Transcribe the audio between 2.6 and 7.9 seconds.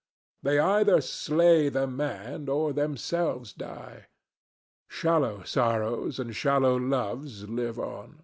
themselves die. Shallow sorrows and shallow loves live